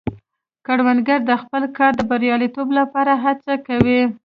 کروندګر 0.65 1.19
د 1.29 1.31
خپل 1.41 1.63
کار 1.77 1.91
د 1.95 2.01
بریالیتوب 2.09 2.67
لپاره 2.79 3.11
هڅه 3.23 3.53
کوي 3.67 4.01